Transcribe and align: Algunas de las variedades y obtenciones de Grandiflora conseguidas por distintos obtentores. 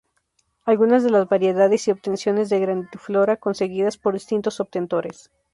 Algunas 0.65 1.03
de 1.03 1.11
las 1.11 1.29
variedades 1.29 1.87
y 1.87 1.91
obtenciones 1.91 2.49
de 2.49 2.59
Grandiflora 2.59 3.37
conseguidas 3.37 3.97
por 3.99 4.15
distintos 4.15 4.59
obtentores. 4.59 5.29